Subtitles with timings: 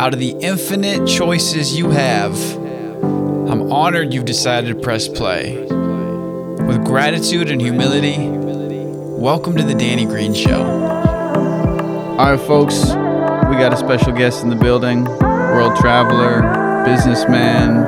[0.00, 5.58] Out of the infinite choices you have, I'm honored you've decided to press play.
[5.60, 10.62] With gratitude and humility, welcome to the Danny Green Show.
[10.62, 16.40] All right, folks, we got a special guest in the building world traveler,
[16.86, 17.84] businessman,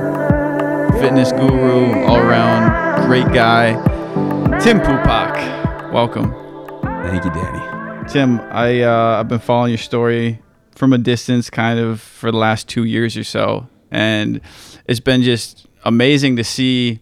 [1.01, 3.73] fitness guru, all around great guy,
[4.61, 5.91] Tim Pupak.
[5.95, 6.31] Welcome.
[7.09, 8.07] Thank you, Danny.
[8.11, 10.43] Tim, I, uh, I've been following your story
[10.75, 13.69] from a distance kind of for the last two years or so.
[13.91, 14.41] And
[14.87, 17.01] it's been just amazing to see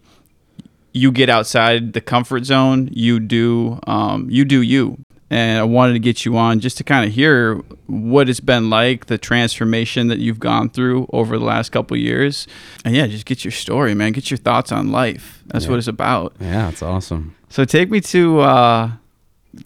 [0.93, 2.89] you get outside the comfort zone.
[2.93, 4.99] You do, um, you do you.
[5.33, 7.55] And I wanted to get you on just to kind of hear
[7.87, 12.49] what it's been like, the transformation that you've gone through over the last couple years.
[12.85, 14.11] And yeah, just get your story, man.
[14.11, 15.45] Get your thoughts on life.
[15.47, 15.71] That's Yeah.
[15.71, 16.35] what it's about.
[16.41, 17.37] Yeah, it's awesome.
[17.49, 18.91] So take me to uh,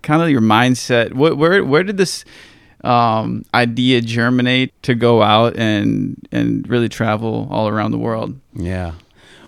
[0.02, 1.14] kind of your mindset.
[1.14, 2.27] What, where where did this
[2.84, 8.38] um, idea germinate to go out and and really travel all around the world?
[8.54, 8.92] Yeah.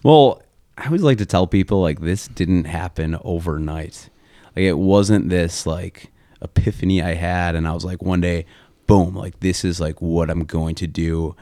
[0.03, 0.43] Well,
[0.79, 4.09] I always like to tell people like this didn't happen overnight.
[4.55, 6.11] Like it wasn't this like
[6.43, 8.47] epiphany I had and I was like one day,
[8.87, 11.35] boom, like this is like what I'm going to do.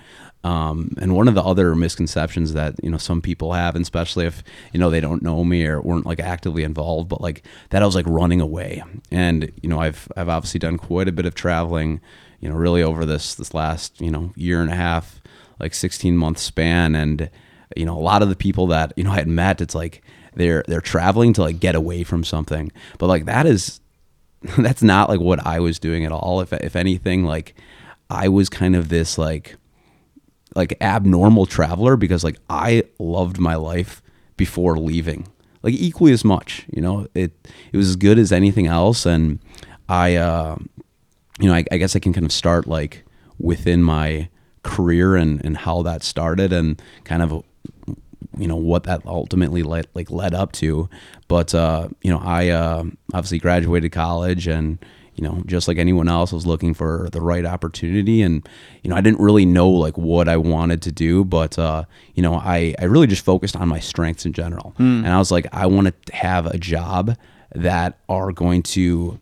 [0.44, 4.26] Um, and one of the other misconceptions that you know some people have, and especially
[4.26, 7.82] if you know they don't know me or weren't like actively involved, but like that
[7.82, 8.82] I was like running away.
[9.10, 12.02] And you know I've I've obviously done quite a bit of traveling,
[12.40, 15.22] you know, really over this this last you know year and a half,
[15.58, 17.30] like 16 month span, and
[17.74, 20.02] you know a lot of the people that you know I had met, it's like
[20.34, 23.80] they're they're traveling to like get away from something, but like that is
[24.58, 26.42] that's not like what I was doing at all.
[26.42, 27.54] If if anything, like
[28.10, 29.56] I was kind of this like
[30.54, 34.02] like abnormal traveler because like I loved my life
[34.36, 35.26] before leaving.
[35.62, 37.06] Like equally as much, you know.
[37.14, 37.32] It
[37.72, 39.38] it was as good as anything else and
[39.88, 40.56] I uh
[41.40, 43.04] you know, I, I guess I can kind of start like
[43.38, 44.28] within my
[44.62, 47.44] career and and how that started and kind of
[48.36, 50.88] you know what that ultimately led like led up to
[51.28, 52.82] but uh you know i uh
[53.12, 54.78] obviously graduated college and
[55.14, 58.22] you know just like anyone else I was looking for the right opportunity.
[58.22, 58.46] And
[58.82, 62.22] you know i didn't really know like what i wanted to do but uh you
[62.22, 64.74] know i i really just focused on my strengths in general.
[64.78, 67.16] And i was like i want to have a job
[67.54, 69.18] that are going to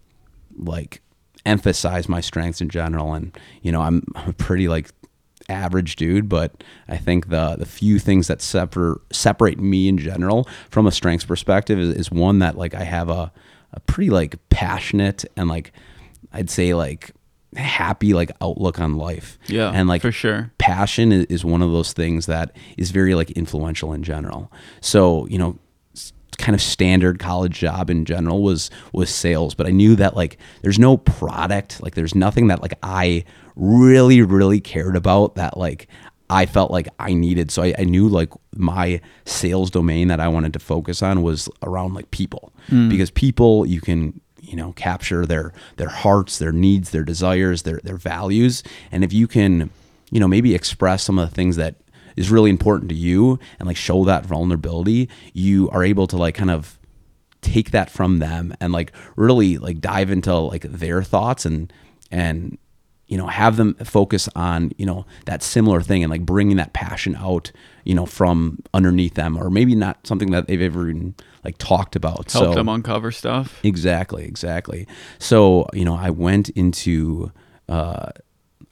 [0.59, 1.01] like
[1.45, 3.15] emphasize my strengths in general.
[3.15, 4.91] And you know i'm, I'm a pretty like
[5.49, 10.49] average dude but i think the the few things that separ- separate me in general
[10.71, 13.33] from a strengths perspective is, is one that like i have a,
[13.73, 15.73] a pretty like passionate and like
[16.33, 17.13] i'd say like
[17.57, 20.51] happy like outlook on life Yeah, and like for sure.
[20.59, 24.51] passion is, is one of those things that is very like influential in general
[24.81, 25.59] so you know
[26.39, 30.39] kind of standard college job in general was was sales but i knew that like
[30.63, 33.23] there's no product like there's nothing that like i
[33.55, 35.89] really really cared about that like
[36.31, 40.29] i felt like i needed so i, I knew like my sales domain that i
[40.29, 42.53] wanted to focus on was around like people.
[42.69, 42.89] Hmm.
[42.89, 47.81] Because people you can you know capture their their hearts their needs their desires their
[47.85, 48.63] their values.
[48.91, 49.71] And if you can
[50.11, 51.77] you know maybe express some of the things that
[52.17, 56.35] is really important to you and like show that vulnerability you are able to like
[56.35, 56.79] kind of
[57.41, 61.73] take that from them and like really like dive into like their thoughts and
[62.11, 62.59] and
[63.13, 66.73] you know have them focus on you know that similar thing and like bringing that
[66.73, 67.53] passion out
[67.85, 71.15] you know from underneath them or maybe not something that they've ever even
[71.45, 73.61] like talked about Help so them uncover stuff.
[73.65, 74.87] Exactly, exactly.
[75.19, 77.33] So, you know, I went into
[77.69, 78.11] uh,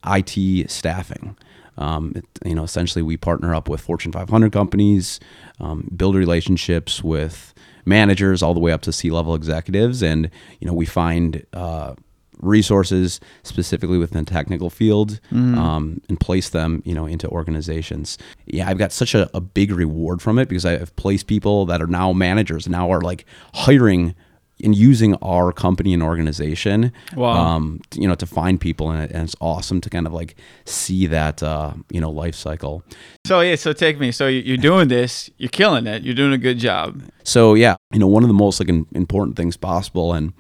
[0.06, 1.36] IT staffing.
[1.76, 5.18] Um, it, you know, essentially, we partner up with Fortune 500 companies,
[5.58, 7.54] um, build relationships with
[7.86, 10.30] managers all the way up to C-level executives, and
[10.60, 11.94] you know, we find uh,
[12.40, 18.18] resources specifically within the technical field um, and place them, you know, into organizations.
[18.46, 21.80] Yeah, I've got such a, a big reward from it because I've placed people that
[21.82, 23.24] are now managers, now are like
[23.54, 24.14] hiring
[24.62, 27.30] and using our company and organization Wow.
[27.32, 30.36] um, you know to find people and, it, and it's awesome to kind of like
[30.66, 32.82] see that uh, you know life cycle
[33.26, 34.12] So yeah, so take me.
[34.12, 35.31] So you- you're doing this.
[35.38, 36.02] You're killing it.
[36.02, 37.02] You're doing a good job.
[37.25, 40.34] so yeah you know one of the most like important things possible and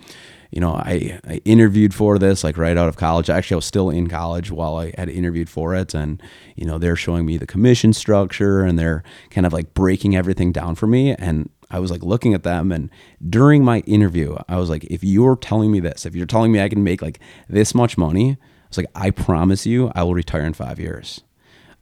[0.50, 3.30] you know I, I interviewed for this like right out of college.
[3.30, 5.94] Actually i was still in college while i had interviewed for it.
[5.94, 6.22] And
[6.56, 10.52] you know they're showing me the commission structure and they're kind of like breaking everything
[10.52, 11.14] down for me.
[11.14, 12.72] And i was like looking at them.
[12.72, 12.90] And
[13.28, 16.60] during my interview i was like if you're telling me this if you're telling me
[16.60, 20.14] i can make like this much money i was like i promise you i will
[20.14, 21.22] retire in five years.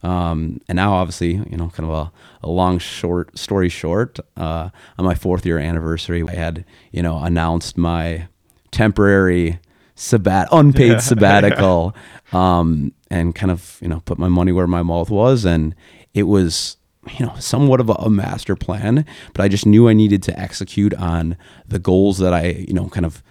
[0.01, 2.11] Um, and now, obviously, you know, kind of a,
[2.47, 7.19] a long, short story short, uh, on my fourth year anniversary, I had, you know,
[7.19, 8.27] announced my
[8.71, 9.59] temporary
[9.95, 11.95] sabbat, unpaid sabbatical.
[12.31, 15.75] Um, and kind of you know put my money where my mouth was, and
[16.13, 16.77] it was
[17.17, 20.39] you know somewhat of a, a master plan, but I just knew I needed to
[20.39, 21.37] execute on
[21.67, 23.23] the goals that I you know kind of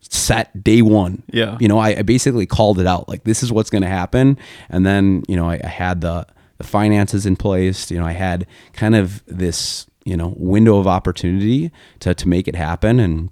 [0.00, 1.22] set day one.
[1.30, 1.56] Yeah.
[1.60, 4.38] You know, I, I basically called it out like this is what's going to happen,
[4.68, 6.26] and then you know I, I had the
[6.58, 7.90] the finances in place.
[7.90, 11.70] You know, I had kind of this you know window of opportunity
[12.00, 13.30] to to make it happen, and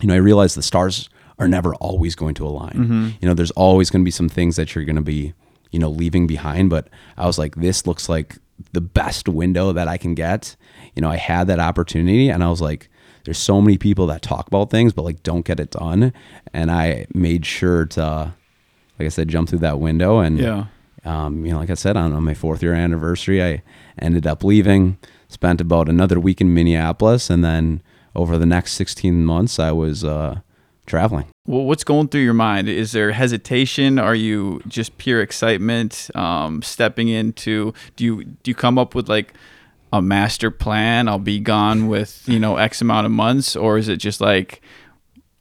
[0.00, 1.08] you know I realized the stars
[1.38, 3.16] are never always going to align.
[3.20, 5.32] You know, there's always going to be some things that you're going to be
[5.70, 8.36] you know leaving behind, but I was like, this looks like
[8.72, 10.56] the best window that I can get.
[10.94, 12.88] You know, I had that opportunity, and I was like
[13.24, 16.12] there's so many people that talk about things but like don't get it done
[16.52, 18.34] and i made sure to
[18.98, 20.64] like i said jump through that window and Yeah.
[21.04, 23.62] um, you know like i said on, on my fourth year anniversary i
[23.96, 24.98] ended up leaving
[25.28, 27.80] spent about another week in minneapolis and then
[28.14, 30.40] over the next 16 months i was uh,
[30.86, 32.68] traveling Well, what's going through your mind?
[32.68, 33.98] Is there hesitation?
[33.98, 36.10] Are you just pure excitement?
[36.14, 39.32] Um, stepping into do you do you come up with like
[39.92, 41.08] a master plan?
[41.08, 44.60] I'll be gone with you know X amount of months, or is it just like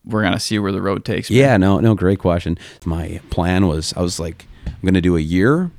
[0.06, 1.38] we're gonna see where the road takes me?
[1.38, 2.58] Yeah, no, no, great question.
[2.86, 5.72] My plan was I was like, I'm to do a year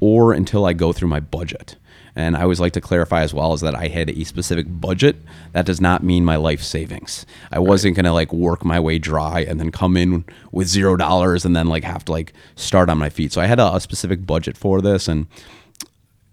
[0.00, 1.76] or until I go through my budget.
[2.18, 5.14] And I always like to clarify as well as that I had a specific budget.
[5.52, 7.24] That does not mean my life savings.
[7.52, 10.96] I wasn't going to like work my way dry and then come in with zero
[10.96, 13.32] dollars and then like have to like start on my feet.
[13.32, 15.06] So I had a, a specific budget for this.
[15.06, 15.28] And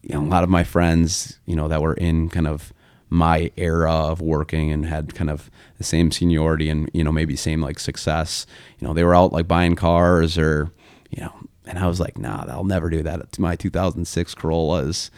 [0.02, 2.74] you know, a lot of my friends, you know, that were in kind of
[3.12, 7.36] my era of working and had kind of the same seniority and, you know, maybe
[7.36, 8.48] same like success,
[8.80, 10.72] you know, they were out like buying cars or,
[11.12, 11.34] you know,
[11.68, 13.38] and I was like, nah, I'll never do that.
[13.38, 15.12] My 2006 Corolla is,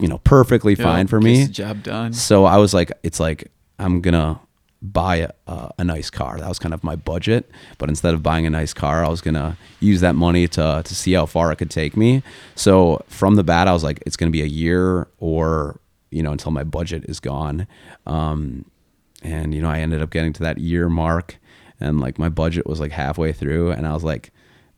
[0.00, 1.46] you know, perfectly Yeah, fine for me.
[1.46, 2.12] job done.
[2.12, 4.40] So I was like, it's like I'm gonna
[4.82, 6.38] buy a, a, a nice car.
[6.38, 7.50] That was kind of my budget.
[7.78, 10.94] But instead of buying a nice car, I was gonna use that money to to
[10.94, 12.22] see how far it could take me.
[12.54, 15.78] So from the bat, I was like, it's gonna be a year or
[16.10, 17.66] you know until my budget is gone.
[18.06, 18.64] Um,
[19.22, 21.36] and you know, I ended up getting to that year mark,
[21.78, 24.32] and like my budget was like halfway through, and I was like.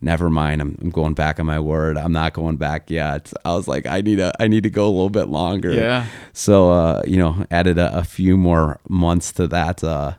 [0.05, 0.61] Never mind.
[0.61, 1.97] I'm, I'm going back on my word.
[1.97, 3.33] I'm not going back yet.
[3.45, 5.73] I was like, I need a, I need to go a little bit longer.
[5.73, 6.07] Yeah.
[6.33, 10.15] So uh, you know, added a, a few more months to that uh,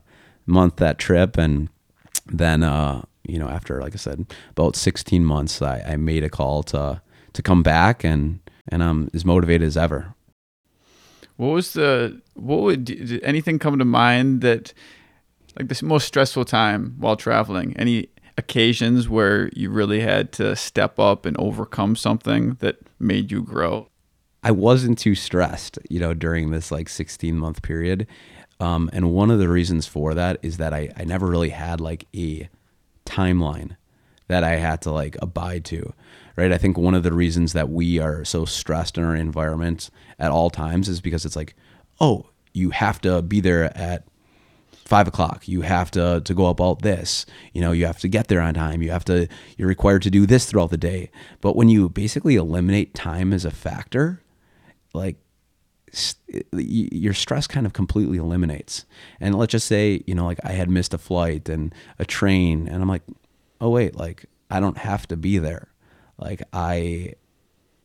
[0.46, 1.68] month that trip, and
[2.26, 6.30] then uh, you know, after like I said, about 16 months, I, I made a
[6.30, 7.02] call to
[7.34, 8.40] to come back, and
[8.70, 10.16] and I'm as motivated as ever.
[11.36, 14.74] What was the what would did anything come to mind that
[15.58, 17.76] like the most stressful time while traveling?
[17.76, 18.08] Any
[18.38, 23.88] occasions where you really had to step up and overcome something that made you grow?
[24.44, 28.08] I wasn't too stressed, you know, during this like 16 month period.
[28.60, 31.80] Um, and one of the reasons for that is that I, I never really had
[31.80, 32.50] like a
[33.06, 33.78] timeline
[34.28, 35.94] that I had to like abide to,
[36.36, 36.52] right?
[36.52, 39.90] I think one of the reasons that we are so stressed in our environment
[40.20, 41.56] at all times is because it's like,
[42.00, 44.06] oh, you have to be there at
[44.86, 45.48] five o'clock.
[45.48, 47.26] You have to to go about this.
[47.54, 48.82] You know, you have to get there on time.
[48.82, 49.28] You have to.
[49.58, 51.10] You're required to do this throughout the day.
[51.42, 54.22] But when you basically eliminate time as a factor,
[54.94, 55.18] like
[56.52, 58.86] your stress kind of completely eliminates.
[59.20, 62.68] And let's just say, you know, like I had missed a flight and a train,
[62.68, 63.04] and I'm like,
[63.62, 65.70] oh wait, like I don't have to be there.
[66.18, 67.14] Like I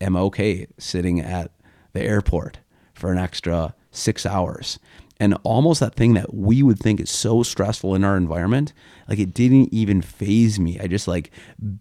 [0.01, 1.51] am okay sitting at
[1.93, 2.59] the airport
[2.93, 4.79] for an extra six hours.
[5.19, 8.71] And almost that thing that we would think is so stressful in our environment,
[9.09, 10.79] like it didn't even faze me.
[10.79, 11.31] I just like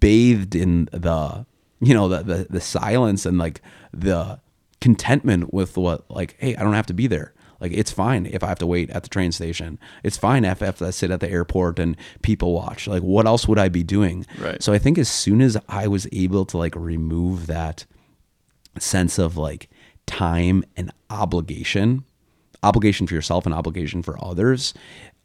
[0.01, 1.47] bathed in the,
[1.81, 3.61] you know, the the, the silence and like
[3.93, 4.41] the
[4.81, 7.33] contentment with what like, hey, I don't have to be there.
[7.61, 9.79] Like it's fine if I have to wait at the train station.
[10.03, 12.87] It's fine if I have to sit at the airport and people watch.
[12.87, 14.27] Like what else would I be doing?
[14.39, 14.63] Right.
[14.63, 17.85] So I think as soon as I was able to like remove that
[18.79, 19.69] sense of like
[20.07, 22.05] time and obligation,
[22.63, 24.75] obligation for yourself and obligation for others,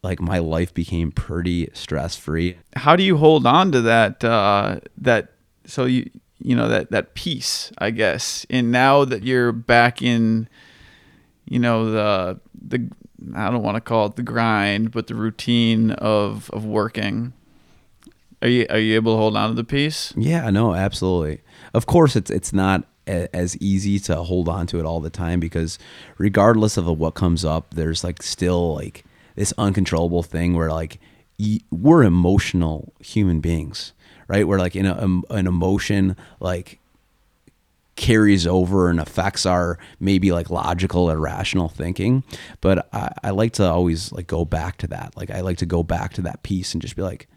[0.04, 2.58] like my life became pretty stress free.
[2.76, 5.34] How do you hold on to that uh that
[5.66, 6.10] so you
[6.40, 8.46] you know that that peace, I guess.
[8.50, 10.48] And now that you're back in
[11.46, 12.90] you know the the
[13.36, 17.34] I don't want to call it the grind, but the routine of of working.
[18.42, 20.14] Are you are you able to hold on to the peace?
[20.18, 21.42] Yeah, no, absolutely.
[21.74, 25.40] Of course, it's it's not as easy to hold on to it all the time
[25.40, 25.78] because
[26.18, 29.04] regardless of what comes up, there's like still like
[29.36, 31.00] this uncontrollable thing where like
[31.72, 33.94] we're emotional human beings,
[34.28, 34.48] right?
[34.48, 36.80] We're like in a, an emotion like
[37.96, 42.24] carries over and affects our maybe like logical or rational thinking.
[42.62, 45.16] But I, I like to always like go back to that.
[45.16, 47.28] Like i like to go back to that peace and just be like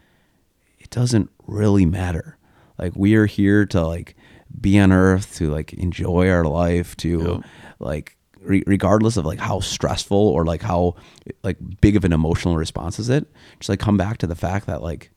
[0.79, 2.37] it doesn't really matter.
[2.77, 4.15] Like we are here to like
[4.59, 7.51] be on earth, to like enjoy our life, to Yep.
[7.79, 10.95] like re- regardless of like how stressful or like how
[11.43, 13.27] like big of an emotional response is it,
[13.59, 15.11] just like come back to the fact that like,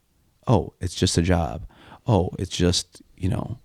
[0.46, 1.66] oh, it's just a job.
[2.06, 3.58] Oh, it's just you know,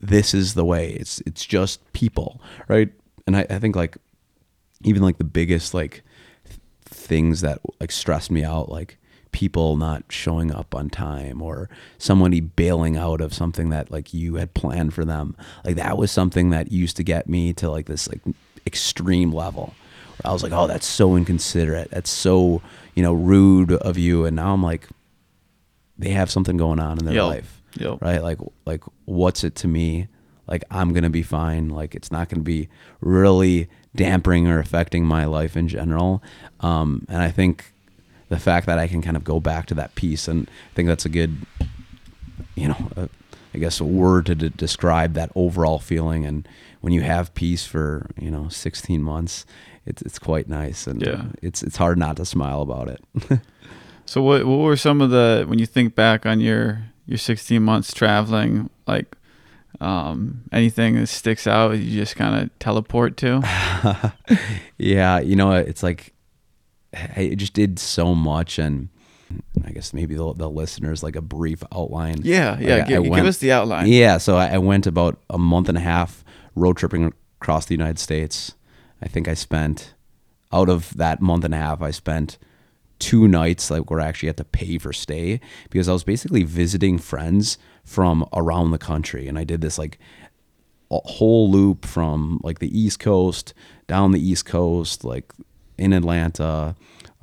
[0.00, 0.92] this is the way.
[0.92, 2.90] It's it's just people, right?
[3.26, 3.96] And I, I think like
[4.84, 6.02] even like the biggest like
[6.48, 8.96] th- things that like stressed me out like
[9.32, 11.68] people not showing up on time or
[11.98, 15.36] somebody bailing out of something that like you had planned for them.
[15.64, 18.20] Like that was something that used to get me to like this like
[18.66, 19.74] extreme level.
[20.22, 21.90] Where i was like oh that's so inconsiderate.
[21.90, 22.60] That's so
[22.94, 24.24] you know rude of you.
[24.26, 24.88] And now i'm like
[25.98, 27.24] they have something going on in their Yep.
[27.26, 28.02] life Yep.
[28.02, 28.22] right?
[28.22, 30.08] Like like what's it to me?
[30.46, 31.68] Like i'm gonna be fine.
[31.68, 32.68] Like it's not gonna be
[33.00, 36.22] really dampering or affecting my life in general.
[36.60, 37.72] Um and i think
[38.30, 40.88] the fact that i can kind of go back to that peace and i think
[40.88, 41.36] that's a good
[42.54, 43.06] you know uh,
[43.54, 46.48] i guess a word to de- describe that overall feeling and
[46.80, 49.44] when you have peace for you know 16 months
[49.86, 51.24] it's it's quite nice and Yeah.
[51.42, 53.00] it's it's hard not to smile about it
[54.06, 57.62] So what what were some of the when you think back on your your 16
[57.62, 59.14] months traveling like
[59.80, 63.38] um anything that sticks out you just kind of teleport to?
[64.78, 66.12] yeah, you know, it's like
[66.94, 68.88] I just did so much, and
[69.64, 72.20] I guess maybe the, the listeners like a brief outline.
[72.22, 72.76] Yeah, yeah.
[72.76, 73.86] Like, give, give went- us the outline.
[73.86, 77.74] Yeah, so I, I went about a month and a half road tripping across the
[77.74, 78.54] United States.
[79.02, 79.94] I think I spent
[80.52, 82.38] out of that month and a half, I spent
[82.98, 86.42] two nights like where I actually had to pay for stay because I was basically
[86.42, 89.98] visiting friends from around the country, and I did this like
[90.90, 93.54] a whole loop from like the East Coast
[93.86, 95.32] down the East Coast, like
[95.80, 96.76] in Atlanta,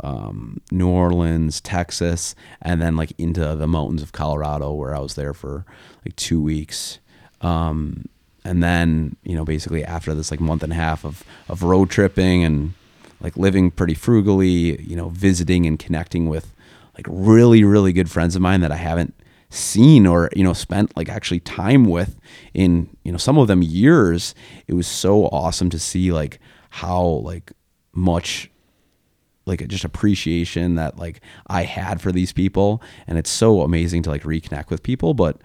[0.03, 5.15] um, New Orleans, Texas, and then like into the mountains of Colorado, where I was
[5.15, 5.65] there for
[6.03, 6.99] like two weeks.
[7.41, 8.05] Um,
[8.43, 11.89] and then you know basically after this like month and a half of of road
[11.89, 12.73] tripping and
[13.21, 16.53] like living pretty frugally, you know, visiting and connecting with
[16.95, 19.13] like really really good friends of mine that I haven't
[19.49, 22.19] seen or you know spent like actually time with
[22.53, 24.35] in you know some of them years
[24.67, 27.53] it was so awesome to see like how like
[27.97, 28.49] much
[29.45, 32.81] like just appreciation that like I had for these people.
[33.07, 35.13] And it's so amazing to like reconnect with people.
[35.13, 35.41] But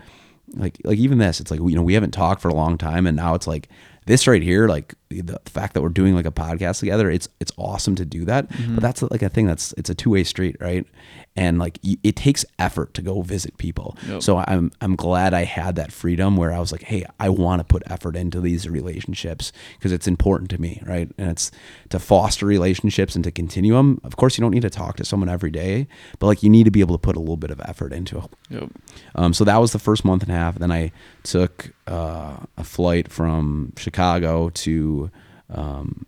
[0.54, 3.06] like like even this it's like you know we haven't talked for a long time.
[3.06, 3.68] And now it's like
[4.06, 7.52] this right here like the fact that we're doing like a podcast together it's it's
[7.57, 8.49] awesome to do that.
[8.75, 10.87] But that's like a thing that's it's a two-way street right?
[11.35, 13.97] And like it takes effort to go visit people.
[14.09, 14.23] Yep.
[14.23, 17.61] so i'm i'm glad i had that freedom where i was like hey i want
[17.61, 21.11] to put effort into these relationships because it's important to me right?
[21.19, 21.50] And it's
[21.90, 25.04] to foster relationships and to continue them of course you don't need to talk to
[25.04, 25.87] someone every day
[26.19, 28.19] but like you need to be able to put a little bit of effort into
[28.19, 28.69] it Yep.
[29.14, 30.59] um, so that was the first month and a half.
[30.59, 30.92] Then I
[31.23, 35.01] took uh, a flight from Chicago to
[35.49, 36.06] um,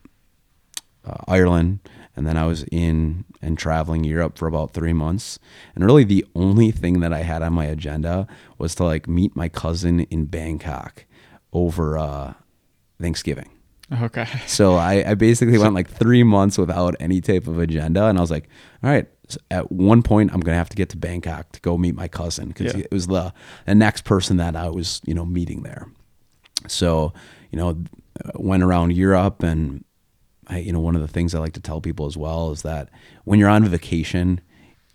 [1.04, 1.80] uh, Ireland,
[2.16, 5.38] and then I was in and traveling Europe for about three months.
[5.74, 8.26] And really, the only thing that I had on my agenda
[8.58, 11.04] was to like meet my cousin in Bangkok
[11.52, 12.32] over uh,
[13.00, 13.50] Thanksgiving.
[14.02, 14.26] Okay.
[14.46, 18.20] So I, I basically went like three months without any type of agenda, and I
[18.20, 18.48] was like,
[18.82, 19.06] all right.
[19.28, 22.08] So at one point, I'm gonna have to get to Bangkok to go meet my
[22.08, 22.80] cousin because Yeah.
[22.80, 23.32] it was the
[23.66, 25.86] the next person that I was you know meeting there.
[26.66, 27.12] So
[27.50, 27.76] you know,
[28.34, 29.84] went around Europe, and
[30.46, 32.62] I you know one of the things I like to tell people as well is
[32.62, 32.88] that
[33.24, 34.40] when you're on vacation,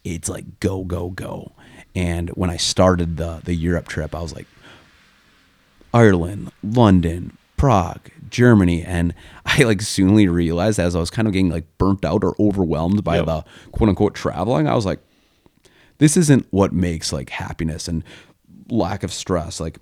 [0.03, 1.51] it's like go go go.
[1.95, 4.47] And when I started the the Europe trip, I was like,
[5.93, 9.13] Ireland, London, Prague, Germany, and
[9.45, 13.03] I like soonly realized as I was kind of getting like burnt out or overwhelmed
[13.03, 13.25] by Yep.
[13.25, 14.99] the quote unquote traveling, I was like,
[15.97, 18.03] this isn't what makes like happiness and
[18.69, 19.59] lack of stress.
[19.59, 19.79] Like,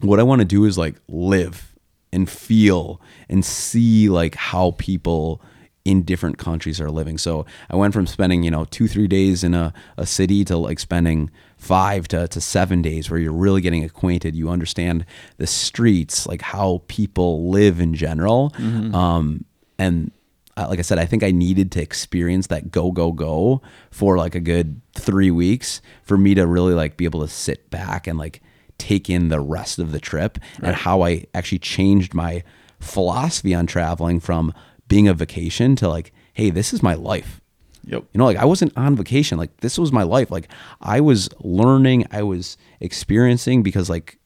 [0.00, 1.72] what I want to do is like live
[2.12, 5.42] and feel and see like how people
[5.84, 7.16] in different countries are living.
[7.16, 10.56] So I went from spending, you know, two, three days in a, a city to
[10.58, 14.36] like spending five to, to seven days where you're really getting acquainted.
[14.36, 15.06] You understand
[15.38, 18.52] the streets, like how people live in general.
[18.94, 19.44] Um,
[19.78, 20.10] and
[20.58, 24.18] uh, like I said, I think I needed to experience that go go go for
[24.18, 28.06] like a good three weeks for me to really like be able to sit back
[28.06, 28.42] and like
[28.78, 32.42] take in the rest of the trip and how I actually changed my
[32.80, 34.54] philosophy on traveling from
[34.86, 37.40] being a vacation to like, hey, this is my life.
[37.84, 38.04] Yep.
[38.12, 39.38] You know, like I wasn't on vacation.
[39.38, 40.30] Like this was my life.
[40.30, 40.48] Like
[40.80, 44.18] I was learning, I was experiencing because like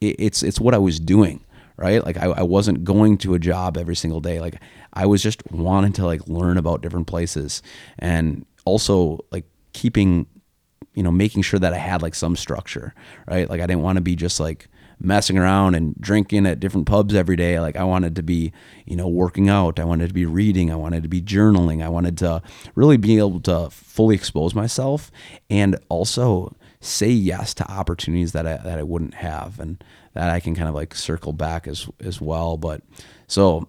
[0.00, 1.44] it, it's it's what I was doing,
[1.76, 2.04] right?
[2.04, 4.40] Like I, I wasn't going to a job every single day.
[4.40, 4.60] Like
[4.94, 7.62] I was just wanting to like learn about different places
[7.98, 10.26] and also like keeping,
[10.94, 12.94] you know, making sure that I had like some structure,
[13.28, 13.48] right?
[13.48, 14.68] Like I didn't want to be just like
[15.00, 17.58] messing around and drinking at different pubs every day.
[17.60, 18.52] Like I wanted to be,
[18.86, 19.78] you know, working out.
[19.78, 20.70] I wanted to be reading.
[20.70, 21.82] I wanted to be journaling.
[21.82, 22.42] I wanted to
[22.74, 25.10] really be able to fully expose myself
[25.50, 29.58] and also say yes to opportunities that I, that I wouldn't have.
[29.58, 29.82] And
[30.14, 32.56] that I can kind of like circle back as, as well.
[32.56, 32.82] But
[33.26, 33.68] so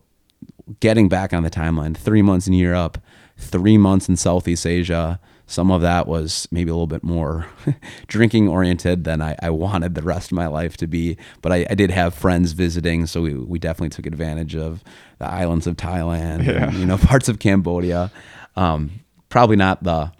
[0.79, 3.01] getting back on the timeline, three months in Europe,
[3.37, 7.45] three months in Southeast Asia, some of that was maybe a little bit more
[8.07, 11.17] drinking oriented than I, I, wanted the rest of my life to be.
[11.41, 14.83] But I, I, did have friends visiting, so we, we definitely took advantage of
[15.19, 16.67] the islands of Thailand, yeah.
[16.67, 18.11] and, you know, parts of Cambodia.
[18.55, 18.91] Um,
[19.29, 20.11] probably not the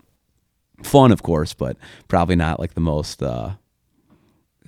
[0.84, 1.78] fun, of course, but
[2.08, 3.56] probably not like the most uh,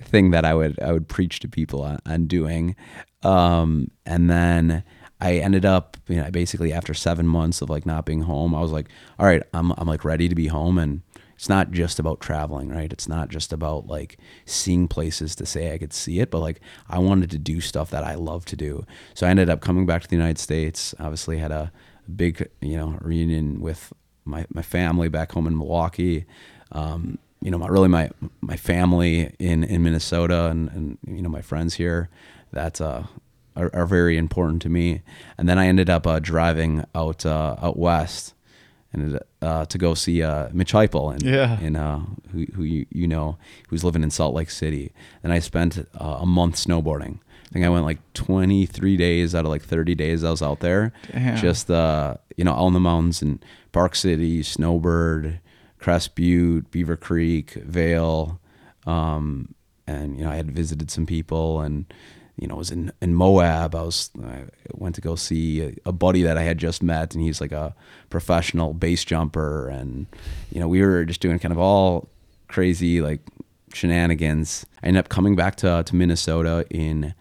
[0.00, 2.74] thing that I would I would preach to people on, on doing.
[3.22, 4.84] Um, and then
[5.20, 8.60] I ended up, you know, basically after seven months of like not being home, I
[8.60, 10.78] was like, all right, I'm, I'm like ready to be home.
[10.78, 11.02] And
[11.34, 12.92] it's not just about traveling, right?
[12.92, 16.60] It's not just about like seeing places to say I could see it, but like
[16.88, 18.84] I wanted to do stuff that I love to do.
[19.14, 21.72] So I ended up coming back to the United States, obviously had a
[22.14, 23.92] big, you know, reunion with
[24.24, 26.26] my, my family back home in Milwaukee.
[26.72, 28.10] Um, you know, my, really my,
[28.40, 32.08] my family in, in Minnesota and, and, you know, my friends here,
[32.52, 33.06] that's, uh,
[33.58, 35.02] are, are very important to me.
[35.36, 38.34] And then I ended up uh, driving out uh, out west
[38.92, 41.58] and uh, to go see uh, Mitch Heupel and yeah.
[41.60, 42.00] and uh,
[42.32, 43.38] who, who you, you know
[43.68, 44.92] who's living in Salt Lake City.
[45.22, 47.18] And I spent uh, a month snowboarding.
[47.46, 50.60] I think I went like 23 days out of like 30 days I was out
[50.60, 50.92] there.
[51.10, 51.36] Damn.
[51.38, 53.40] Just uh, you know, out in the mountains in
[53.72, 55.40] Park City, Snowbird,
[55.78, 58.40] Crest Butte, Beaver Creek, Vail.
[58.86, 59.54] Um,
[59.86, 61.86] and you know, I had visited some people and
[62.38, 63.74] you know, I was in, in Moab.
[63.74, 67.14] I was I went to go see a, a, buddy that I had just met,
[67.14, 67.74] and he's like a
[68.10, 70.06] professional base jumper, and
[70.50, 72.08] you know, we were just doing kind of all
[72.46, 73.20] crazy like
[73.74, 74.64] shenanigans.
[74.82, 77.14] I ended up coming back to to Minnesota in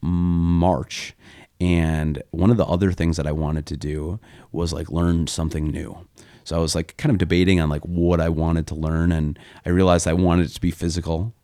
[0.00, 1.14] March,
[1.60, 4.20] and one of the other things that I wanted to do
[4.52, 6.06] was like learn something new.
[6.44, 9.36] So I was like kind of debating on like what I wanted to learn, and
[9.64, 11.34] I realized I wanted it to be physical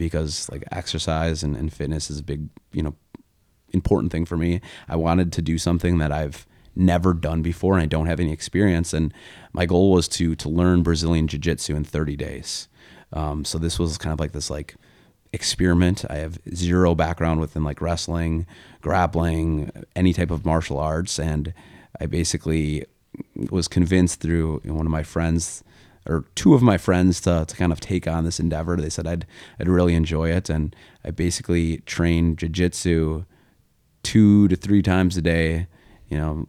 [0.00, 2.94] because like exercise and, and fitness is a big, you know,
[3.72, 4.62] important thing for me.
[4.88, 8.32] I wanted to do something that I've never done before and I don't have any
[8.32, 8.94] experience.
[8.94, 9.12] And
[9.52, 12.66] my goal was to to learn Brazilian Jiu Jitsu in 30 days.
[13.12, 14.74] Um, so this was kind of like this like
[15.34, 16.06] experiment.
[16.08, 18.46] I have zero background within like wrestling,
[18.80, 21.52] grappling, any type of martial arts, and
[22.00, 22.86] I basically
[23.50, 25.62] was convinced through one of my friends
[26.06, 28.76] or two of my friends to, to kind of take on this endeavor.
[28.76, 29.26] They said I'd
[29.58, 33.24] I'd really enjoy it, and I basically trained jujitsu
[34.02, 35.66] two to three times a day.
[36.08, 36.48] You know,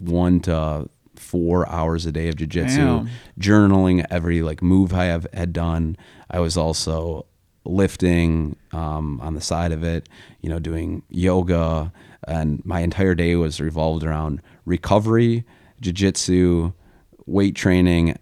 [0.00, 5.52] one to four hours a day of jujitsu, journaling every like move I have had
[5.52, 5.96] done.
[6.30, 7.26] I was also
[7.64, 10.08] lifting um, on the side of it.
[10.40, 11.92] You know, doing yoga,
[12.26, 15.44] and my entire day was revolved around recovery,
[15.82, 16.72] jujitsu,
[17.26, 18.16] weight training,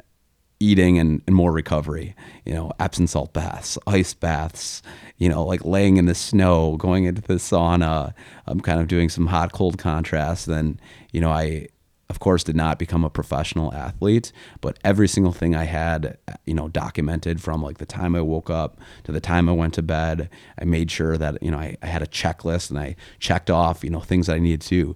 [0.61, 2.15] eating and, and more recovery.
[2.45, 4.83] You know, Epsom salt baths, ice baths,
[5.19, 8.15] you know, like laying in the snow, going into the sauna.
[8.47, 10.47] I'm kind of doing some hot cold contrast.
[10.47, 10.79] Then,
[11.13, 11.69] you know, I
[12.09, 16.55] of course did not become a professional athlete, but every single thing I had, you
[16.55, 19.83] know, documented from like the time I woke up to the time I went to
[19.83, 20.31] bed.
[20.61, 23.83] I made sure that, you know, I, I had a checklist and I checked off,
[23.83, 24.95] you know, things I needed to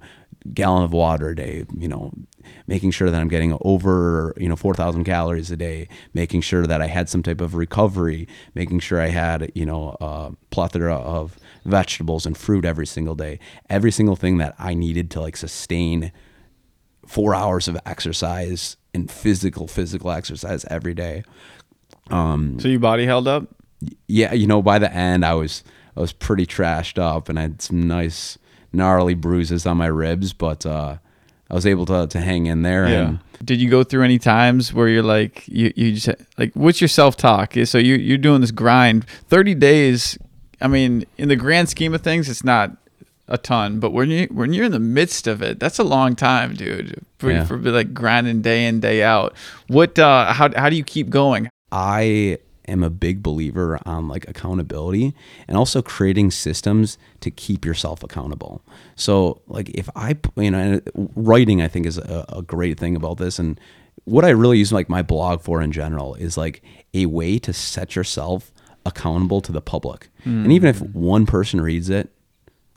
[0.54, 2.12] gallon of water a day, you know,
[2.66, 6.80] making sure that I'm getting over, you know, 4,000 calories a day, making sure that
[6.80, 11.36] I had some type of recovery, making sure I had, you know, a plethora of
[11.64, 13.38] vegetables and fruit every single day.
[13.68, 16.12] Every single thing that I needed to like sustain
[17.06, 21.22] four hours of exercise and physical, physical exercise every day.
[22.10, 23.48] Um, so your body held up?
[24.06, 24.32] Yeah.
[24.32, 25.62] You know, by the end I was,
[25.96, 28.38] I was pretty trashed up and I had some nice,
[28.72, 30.96] gnarly bruises on my ribs, but uh,
[31.50, 32.88] I was able to to hang in there.
[32.88, 33.08] Yeah.
[33.08, 36.08] And did you go through any times where you're like you you just
[36.38, 37.54] like what's your self talk?
[37.64, 40.16] So you you're doing this grind, thirty days.
[40.60, 42.76] I mean, in the grand scheme of things, it's not
[43.30, 46.16] a ton, but when you when you're in the midst of it, that's a long
[46.16, 47.04] time, dude.
[47.18, 47.44] For, yeah.
[47.44, 49.34] for like grinding day in day out.
[49.68, 51.48] What uh, how how do you keep going?
[51.70, 55.14] I am a big believer on like accountability
[55.48, 58.62] and also creating systems to keep yourself accountable.
[58.96, 60.80] So like if I you know
[61.14, 63.60] writing I think is a, a great thing about this and
[64.04, 66.62] what I really use like my blog for in general is like
[66.94, 68.52] a way to set yourself
[68.86, 70.08] accountable to the public.
[70.24, 70.44] Mm.
[70.44, 72.10] And even if one person reads it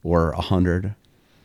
[0.04, 0.96] or a hundred,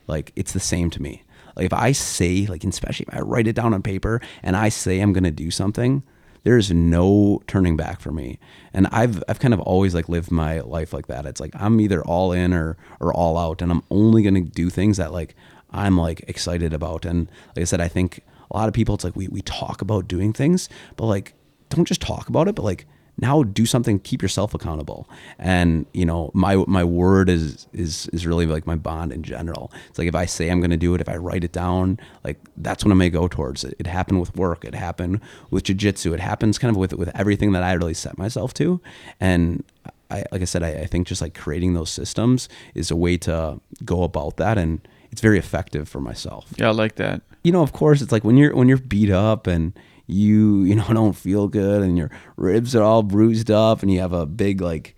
[0.07, 1.23] like it's the same to me.
[1.57, 4.68] Like if I say like especially if I write it down on paper and I
[4.68, 6.03] say I'm gonna do something,
[6.44, 8.38] there's no turning back for me.
[8.73, 11.27] And I've I've kind of always like lived my life like that.
[11.27, 14.71] It's like I'm either all in or or all out, and I'm only gonna do
[14.71, 15.35] things that like
[15.71, 17.05] I'm like excited about.
[17.05, 19.83] And like I said, I think a lot of people, it's like we we talk
[19.83, 21.35] about doing things, but like
[21.71, 22.87] don't just talk about it, but like
[23.20, 25.09] now do something keep yourself accountable.
[25.38, 29.72] And you know my my word is is is really like my bond in general.
[29.88, 31.98] It's like if i say i'm going to do it if i write it down
[32.24, 33.64] like that's what i'm going to go towards.
[33.64, 34.64] It, it happened with work.
[34.64, 36.12] It happened with jiu-jitsu.
[36.14, 38.81] It happens kind of with with everything that i really set myself to.
[39.20, 39.64] And
[40.11, 43.18] I, like I said, I, I think just like creating those systems is a way
[43.18, 46.46] to go about that, and it's very effective for myself.
[46.57, 47.20] Yeah, I like that.
[47.44, 49.72] you know, of course, it's like when you're when you're beat up and
[50.09, 54.01] you you know don't feel good and your ribs are all bruised up and you
[54.01, 54.97] have a big like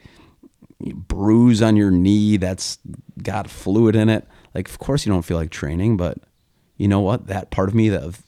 [0.81, 2.79] bruise on your knee that's
[3.23, 4.27] got fluid in it.
[4.55, 6.19] Like, of course, you don't feel like training, but
[6.77, 7.27] you know what?
[7.27, 8.23] That part of me that of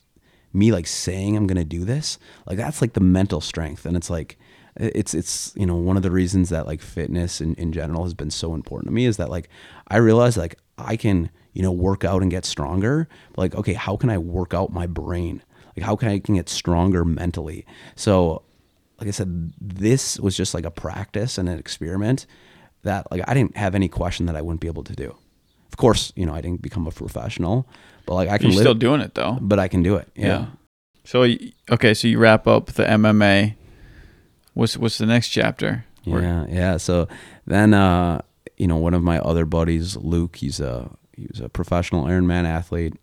[0.52, 4.10] me like saying I'm gonna do this, like that's like the mental strength, and it's
[4.10, 4.38] like
[4.76, 8.14] it's it's you know one of the reasons that like fitness in, in general has
[8.14, 9.48] been so important to me is that like
[9.88, 13.96] I realize like I can you know work out and get stronger, like okay, how
[13.96, 15.42] can I work out my brain?
[15.76, 17.66] Like how can I can get stronger mentally?
[17.96, 18.42] So
[18.98, 22.26] like I said, this was just like a practice and an experiment
[22.82, 25.16] that like I didn't have any question that I wouldn't be able to do.
[25.70, 27.66] Of course, you know, I didn't become a professional,
[28.06, 29.38] but like I can You're live, still doing it though.
[29.40, 30.08] but I can do it.
[30.14, 30.26] Yeah.
[30.26, 30.46] Yeah.
[31.04, 31.26] So
[31.70, 33.56] okay, so you wrap up the MMA.
[34.54, 35.84] What's what's the next chapter?
[36.04, 36.76] Yeah, yeah.
[36.76, 37.08] So
[37.46, 38.22] then, uh,
[38.56, 42.44] you know, one of my other buddies, Luke, he's a he was a professional Ironman
[42.44, 42.94] athlete.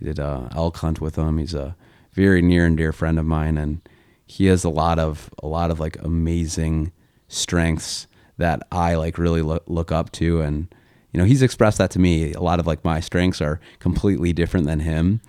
[0.00, 1.38] I did uh, elk hunt with him.
[1.38, 1.76] He's a
[2.16, 3.86] very near and dear friend of mine, and
[4.26, 6.90] he has a lot of a lot of like amazing
[7.28, 8.06] strengths
[8.38, 10.74] that I like really look, look up to, and
[11.12, 12.32] you know, he's expressed that to me.
[12.32, 15.20] A lot of like my strengths are completely different than him.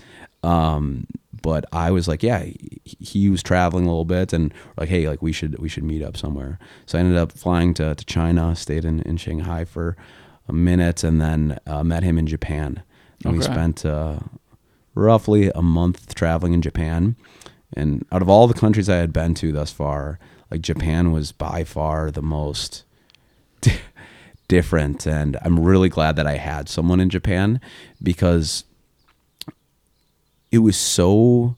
[0.43, 1.07] Um,
[1.41, 2.45] but I was like, yeah,
[2.83, 6.01] he, was traveling a little bit and like, hey, like we should we should meet
[6.01, 6.57] up somewhere.
[6.85, 9.95] So I ended up flying to, to China, stayed in, in Shanghai for
[10.47, 12.81] a minute, and then uh, met him in Japan.
[13.25, 14.19] And we spent uh,
[14.97, 17.15] roughly a month traveling in Japan.
[17.75, 21.31] And out of all the countries I had been to thus far, like Japan was
[21.31, 22.83] by far the most
[24.47, 25.05] different.
[25.05, 27.59] And I'm really glad that I had someone in Japan
[28.01, 28.63] because
[30.51, 31.55] it was so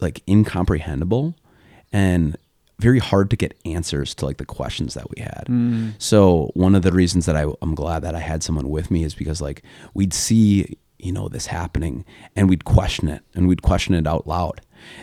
[0.00, 1.34] like incomprehensible
[1.92, 2.36] and
[2.78, 5.44] very hard to get answers to like the questions that we had.
[5.48, 5.92] Mm.
[5.98, 9.04] So one of the reasons that I, I'm glad that I had someone with me
[9.04, 12.04] is because like we'd see you know this happening
[12.36, 14.60] and we'd question it and we'd question it out loud.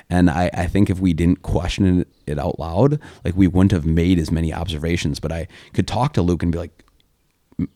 [0.10, 3.72] And I, I think if we didn't question it, it out loud, like we wouldn't
[3.72, 5.20] have made as many observations.
[5.20, 6.84] But I could talk to Luke and be like,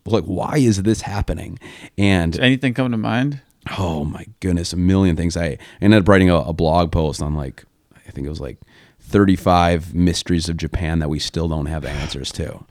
[0.05, 1.59] like why is this happening?
[1.97, 3.41] And Does anything come to mind?
[3.77, 5.37] oh my goodness, a million things.
[5.37, 7.63] I ended up writing a, a blog post on like,
[8.07, 8.57] I think it was like
[9.01, 12.65] 35 mysteries of Japan that we still don't have answers to.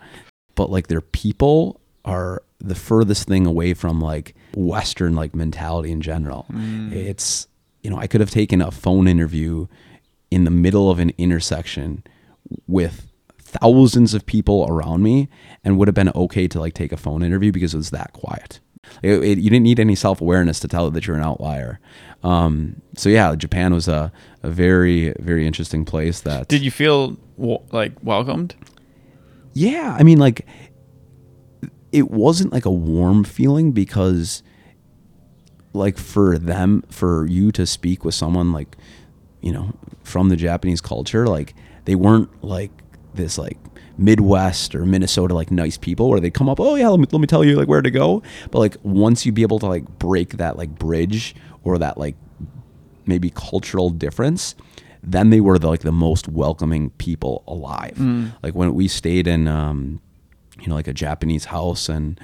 [0.55, 6.01] But like their people are the furthest thing away from like Western like mentality in
[6.01, 6.47] general.
[6.93, 7.47] It's,
[7.83, 9.67] you know, I could have taken a phone interview
[10.31, 12.03] in the middle of an intersection
[12.67, 13.07] with
[13.41, 15.29] thousands of people around me
[15.65, 18.13] and would have been okay to like take a phone interview because it was that
[18.13, 18.61] quiet.
[19.03, 21.81] It, it- you didn't need any self awareness to tell it that you're an outlier.
[22.23, 26.21] Um, so yeah, Japan was a, a very very interesting place.
[26.21, 28.55] That Did you feel w- like welcomed?
[29.53, 30.47] yeah, I mean like
[31.93, 34.43] it wasn't like a warm feeling because
[35.73, 38.77] like for them for you to speak with someone like
[39.41, 39.73] you know
[40.03, 42.71] from the Japanese culture like they weren't like
[43.15, 43.59] this like
[43.99, 47.21] Midwest or Minnesota like nice people where they come up oh yeah let me, let
[47.21, 48.23] me tell you like where to go.
[48.51, 52.17] But like once you be able to like break that like bridge or that like
[53.07, 54.55] maybe cultural difference
[55.03, 57.97] then they were the, like the most welcoming people alive.
[58.43, 60.01] Like when we stayed in um
[60.61, 62.21] you know like a Japanese house and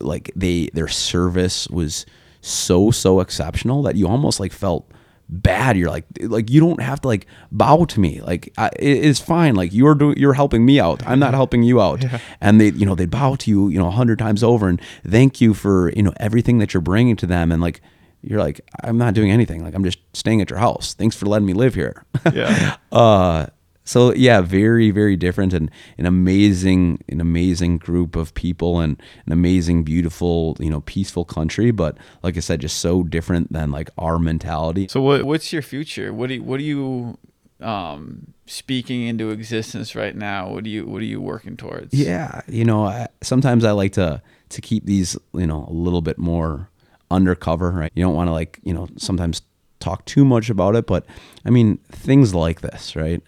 [0.00, 2.06] like they their service was
[2.40, 4.90] so so exceptional that you almost like felt
[5.28, 5.76] bad.
[5.78, 8.20] You're like like you don't have to like bow to me.
[8.20, 9.54] Like I, it- it's fine.
[9.54, 11.06] Like you're doing you're helping me out.
[11.06, 12.04] I'm not helping you out.
[12.40, 14.80] And they you know they bow to you you know a hundred times over and
[15.06, 17.52] thank you for you know everything that you're bringing to them.
[17.52, 17.80] And like
[18.24, 19.62] you're like i'm not doing anything.
[19.64, 20.94] Like i'm just staying at your house.
[20.94, 22.04] Thanks for letting me live here.
[22.32, 22.76] Yeah.
[22.92, 23.46] uh
[23.92, 29.32] so yeah very very different and an amazing an amazing group of people and an
[29.32, 33.90] amazing beautiful you know peaceful country but like i said just so different than like
[33.98, 36.12] our mentality So what what's your future?
[36.12, 37.18] What do you, what are you
[37.60, 40.48] um, speaking into existence right now?
[40.48, 41.94] What do you what are you working towards?
[41.94, 46.02] yeah you know I, sometimes i like to to keep these you know a little
[46.02, 46.68] bit more
[47.10, 49.42] undercover right you don't want to like you know sometimes
[49.82, 51.04] talk too much about it, but
[51.44, 53.20] I mean, things like this, right?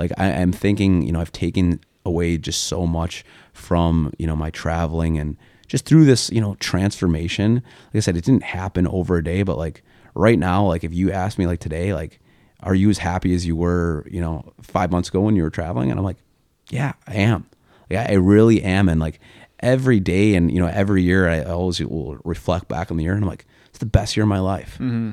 [0.00, 4.34] Like I, I'm thinking, you know, I've taken away just so much from, you know,
[4.34, 5.36] my traveling and
[5.68, 7.56] just through this, you know, transformation.
[7.56, 9.82] Like I said, it didn't happen over a day, but like
[10.14, 12.18] right now, like if you ask me like today, like,
[12.62, 15.50] are you as happy as you were, you know, five months ago when you were
[15.50, 15.90] traveling?
[15.90, 16.22] And I'm like,
[16.70, 17.44] yeah, I am.
[17.90, 18.88] Like, I really am.
[18.88, 19.20] And like
[19.60, 23.12] every day and, you know, every year I always will reflect back on the year
[23.12, 24.74] and I'm like, it's the best year of my life.
[24.76, 25.12] Mm-hmm.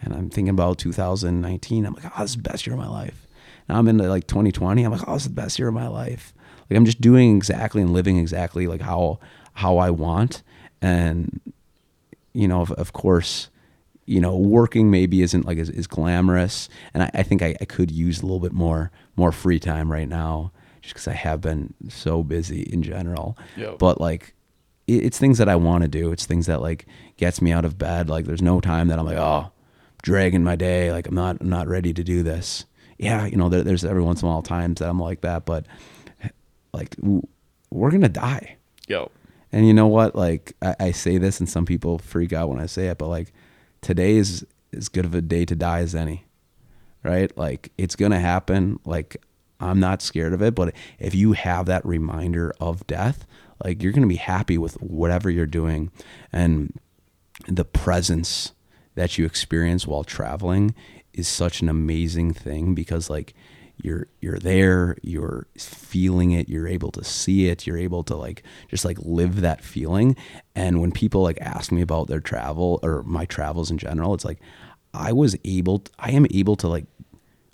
[0.00, 1.84] And I'm thinking about 2019.
[1.84, 3.27] I'm like, oh, this is the best year of my life.
[3.68, 4.82] Now I'm into like 2020.
[4.82, 6.32] I'm like, oh, this is the best year of my life.
[6.70, 9.18] Like I'm just doing exactly and living exactly like how
[9.54, 10.42] how I want.
[10.80, 11.40] And
[12.32, 13.48] you know, of, of course,
[14.06, 16.68] you know, working maybe isn't like as, as glamorous.
[16.94, 19.90] And I, I think I, I could use a little bit more more free time
[19.90, 23.36] right now, just because I have been so busy in general.
[23.56, 23.78] Yep.
[23.78, 24.34] But like
[24.86, 26.12] it, it's things that I want to do.
[26.12, 28.08] It's things that like gets me out of bed.
[28.08, 29.52] Like there's no time that I'm like, oh,
[30.02, 30.92] dragging my day.
[30.92, 32.64] Like I'm not I'm not ready to do this.
[32.98, 35.44] Yeah, you know, there, there's every once in a while times that I'm like that,
[35.44, 35.66] but
[36.72, 36.96] like
[37.70, 38.56] we're gonna die.
[38.86, 39.10] Yo.
[39.52, 40.14] And you know what?
[40.14, 43.08] Like I, I say this, and some people freak out when I say it, but
[43.08, 43.32] like
[43.80, 44.44] today is
[44.76, 46.24] as good of a day to die as any,
[47.02, 47.36] right?
[47.36, 48.80] Like it's gonna happen.
[48.84, 49.16] Like
[49.60, 53.26] I'm not scared of it, but if you have that reminder of death,
[53.64, 55.90] like you're gonna be happy with whatever you're doing,
[56.32, 56.78] and
[57.46, 58.52] the presence
[58.94, 60.74] that you experience while traveling
[61.18, 63.34] is such an amazing thing because like
[63.82, 68.42] you're you're there you're feeling it you're able to see it you're able to like
[68.68, 70.16] just like live that feeling.
[70.54, 74.24] And when people like ask me about their travel or my travels in general it's
[74.24, 74.40] like
[74.94, 76.86] i was able i am able to like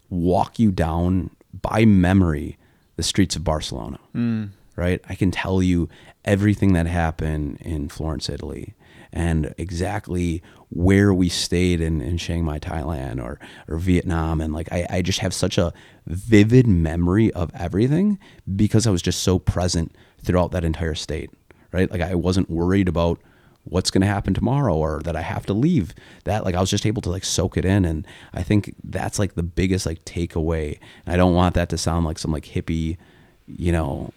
[0.09, 2.57] walk you down by memory
[2.97, 4.45] the streets of barcelona hmm.
[4.77, 5.89] Right i can tell you
[6.25, 8.75] everything that happened in florence italy
[9.15, 14.41] and exactly where we stayed in, in Chiang Mai, Thailand or, or Vietnam.
[14.41, 15.73] And like, I, I just have such a
[16.07, 18.19] vivid memory of everything
[18.57, 21.31] because I was just so present throughout that entire state,
[21.71, 21.89] right?
[21.89, 23.21] Like I wasn't worried about
[23.63, 26.45] what's going to happen tomorrow or that I have to leave that.
[26.45, 27.85] Like I was just able to like soak it in.
[27.85, 30.81] And I think that's like the biggest like takeaway.
[31.07, 32.99] And I don't want that to sound like some like hippie,
[33.47, 34.13] you know,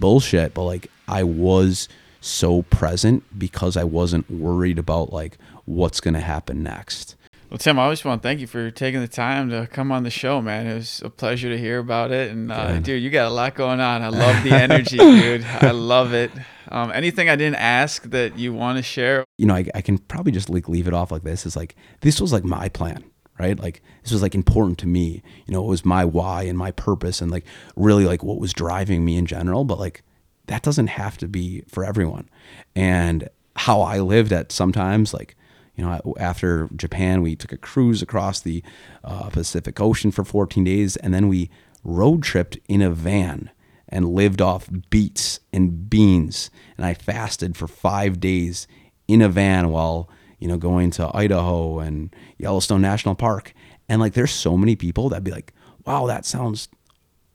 [0.00, 1.88] bullshit, but like I was
[2.20, 7.16] so present because I wasn't worried about like what's going to happen next.
[7.50, 10.04] Well, Tim, I just want to thank you for taking the time to come on
[10.04, 10.68] the show, man.
[10.68, 12.30] It was a pleasure to hear about it.
[12.30, 14.02] And, uh, dude, you got a lot going on.
[14.02, 15.44] I love the energy, dude.
[15.44, 16.30] I love it.
[16.68, 19.24] Um, anything I didn't ask that you want to share?
[19.36, 21.74] You know, I, I can probably just like leave it off like this is like,
[22.02, 23.02] this was like my plan,
[23.40, 23.58] right?
[23.58, 25.22] Like this was like important to me.
[25.46, 28.52] You know, it was my why and my purpose and like really like what was
[28.52, 29.64] driving me in general.
[29.64, 30.02] But like
[30.46, 32.28] that doesn't have to be for everyone.
[32.76, 35.36] And how I lived at sometimes like,
[35.74, 38.62] you know, after Japan, we took a cruise across the
[39.02, 41.48] uh, Pacific Ocean for 14 days, and then we
[41.82, 43.48] road tripped in a van
[43.88, 46.50] and lived off beets and beans.
[46.76, 48.66] And I fasted for five days
[49.08, 53.54] in a van while, you know, going to Idaho and Yellowstone National Park.
[53.88, 55.52] And like, there's so many people that'd be like,
[55.86, 56.68] wow, that sounds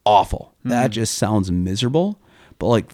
[0.05, 0.55] awful.
[0.63, 0.91] That mm-hmm.
[0.93, 2.19] just sounds miserable.
[2.59, 2.91] But like,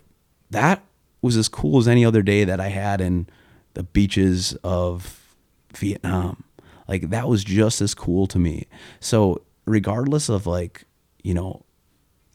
[0.52, 0.84] that
[1.22, 3.28] was as cool as any other day that I had in
[3.74, 5.36] the beaches of
[5.76, 6.44] Vietnam.
[6.88, 8.68] Like that was just as cool to me.
[9.00, 10.84] So regardless of like,
[11.24, 11.64] you know,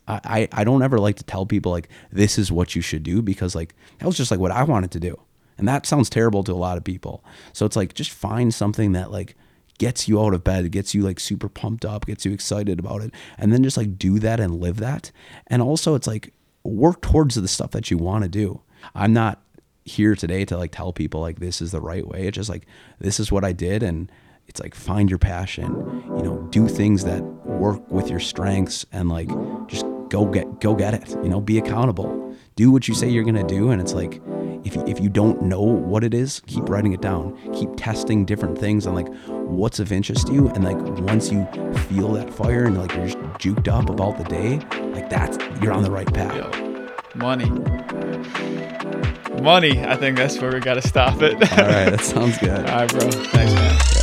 [0.09, 3.03] I, I I don't ever like to tell people like this is what you should
[3.03, 5.21] do because like that was just like what I wanted to do.
[5.59, 7.25] And that sounds terrible to a lot of people.
[7.53, 9.37] So it's like just find something that like
[9.79, 13.03] gets you out of bed, gets you like super pumped up, gets you excited about
[13.03, 15.11] it, and then just like do that and live that.
[15.47, 16.33] And also it's like
[16.65, 18.61] work towards the stuff that you want to do.
[18.95, 19.43] I'm not
[19.85, 22.27] here today to like tell people like this is the right way.
[22.27, 22.67] It's just like
[22.99, 24.11] this is what I did and
[24.49, 25.73] it's like find your passion,
[26.17, 29.29] you know, do things that work with your strengths and like
[29.69, 32.35] just go get go get it, you know, be accountable.
[32.57, 34.21] Do what you say you're going to do and it's like
[34.67, 37.39] if you, if you don't know what it is, keep writing it down.
[37.55, 41.47] Keep testing different things on like what's of interest to you and like once you
[41.89, 44.59] feel that fire and like you're just juked up about the day,
[44.93, 46.35] like that's you're on the right path.
[46.35, 47.49] Yo, money.
[49.41, 49.85] Money.
[49.85, 51.35] I think that's where we got to stop it.
[51.35, 52.67] All right, that sounds good.
[52.67, 53.09] All right, bro.
[53.11, 53.96] Thanks, man.